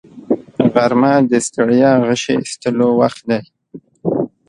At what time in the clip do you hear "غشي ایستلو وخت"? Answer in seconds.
2.07-3.21